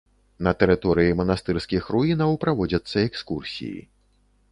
На 0.45 0.51
тэрыторыі 0.61 1.17
манастырскіх 1.19 1.83
руінаў 1.95 2.31
праводзяцца 2.45 3.05
экскурсіі. 3.11 3.77